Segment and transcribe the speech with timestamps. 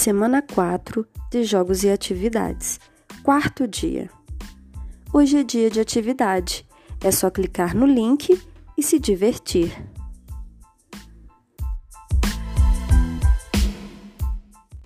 [0.00, 2.80] semana 4 de Jogos e Atividades,
[3.22, 4.08] quarto dia.
[5.12, 6.66] Hoje é dia de atividade,
[7.04, 8.40] é só clicar no link
[8.78, 9.70] e se divertir.